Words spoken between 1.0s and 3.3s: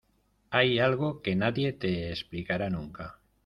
que nadie te explicará nunca.